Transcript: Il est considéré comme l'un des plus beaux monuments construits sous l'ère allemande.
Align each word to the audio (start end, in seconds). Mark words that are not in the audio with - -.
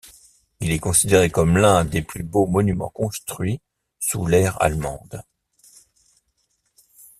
Il 0.61 0.71
est 0.71 0.79
considéré 0.79 1.29
comme 1.29 1.57
l'un 1.57 1.85
des 1.85 2.01
plus 2.01 2.23
beaux 2.23 2.47
monuments 2.47 2.89
construits 2.89 3.61
sous 3.99 4.25
l'ère 4.25 4.59
allemande. 4.59 5.21